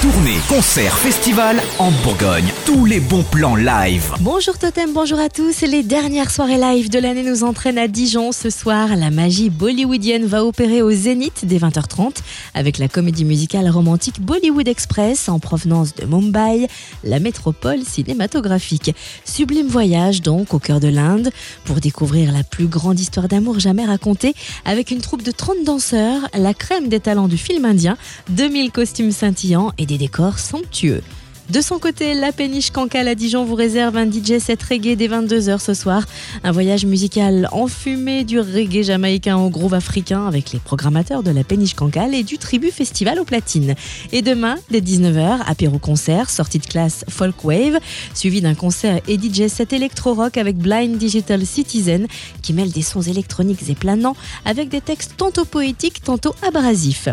[0.00, 2.44] Tournée, concert, festival en Bourgogne.
[2.64, 4.12] Tous les bons plans live.
[4.20, 5.62] Bonjour Totem, bonjour à tous.
[5.62, 8.30] Les dernières soirées live de l'année nous entraînent à Dijon.
[8.30, 12.18] Ce soir, la magie bollywoodienne va opérer au Zénith dès 20h30
[12.54, 16.68] avec la comédie musicale romantique Bollywood Express en provenance de Mumbai,
[17.02, 18.94] la métropole cinématographique.
[19.24, 21.30] Sublime voyage donc au cœur de l'Inde
[21.64, 26.20] pour découvrir la plus grande histoire d'amour jamais racontée avec une troupe de 30 danseurs,
[26.34, 27.96] la crème des talents du film indien,
[28.28, 31.02] 2000 costumes scintillants et des décors somptueux.
[31.50, 35.08] De son côté, la péniche Cancale à Dijon vous réserve un DJ set reggae dès
[35.08, 36.04] 22h ce soir.
[36.44, 41.44] Un voyage musical enfumé du reggae jamaïcain au groove africain avec les programmateurs de la
[41.44, 43.76] péniche Cancale et du Tribu Festival aux platines.
[44.12, 47.78] Et demain, dès 19h, apéro concert, sortie de classe Folk Wave,
[48.12, 52.08] suivi d'un concert et DJ set électro-rock avec Blind Digital Citizen
[52.42, 57.08] qui mêle des sons électroniques et planants avec des textes tantôt poétiques, tantôt abrasifs.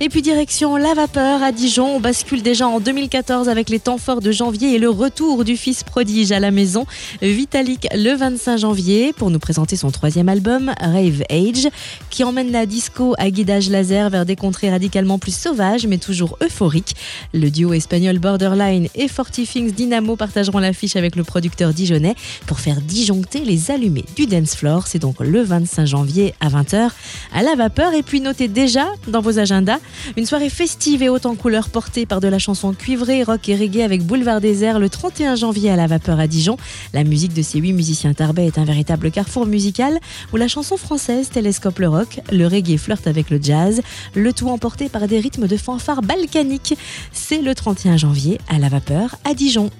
[0.00, 3.98] Et puis direction La Vapeur à Dijon, on bascule déjà en 2014 avec les temps
[3.98, 6.86] forts de janvier et le retour du fils prodige à la maison,
[7.22, 11.68] Vitalik le 25 janvier, pour nous présenter son troisième album, Rave Age,
[12.10, 16.36] qui emmène la disco à guidage laser vers des contrées radicalement plus sauvages, mais toujours
[16.42, 16.96] euphoriques.
[17.32, 22.58] Le duo espagnol Borderline et Forty Things Dynamo partageront l'affiche avec le producteur dijonnais pour
[22.58, 24.88] faire disjoncter les allumés du dance floor.
[24.88, 26.90] C'est donc le 25 janvier à 20h
[27.32, 27.94] à la vapeur.
[27.94, 29.78] Et puis notez déjà dans vos agendas
[30.16, 33.59] une soirée festive et haute en couleurs portée par de la chanson cuivrée, rock et
[33.60, 36.56] reggae avec Boulevard Désert le 31 janvier à la Vapeur à Dijon.
[36.94, 39.98] La musique de ces huit musiciens tarbais est un véritable carrefour musical
[40.32, 43.82] où la chanson française télescope le rock, le reggae flirte avec le jazz,
[44.14, 46.76] le tout emporté par des rythmes de fanfare balkaniques.
[47.12, 49.70] C'est le 31 janvier à la Vapeur à Dijon.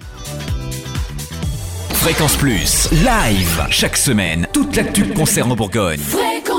[1.95, 2.89] Fréquence Plus.
[2.93, 3.67] Live.
[3.71, 4.47] Chaque semaine.
[4.53, 6.01] Toute l'actu concerne en Bourgogne.
[6.01, 6.50] Fréquence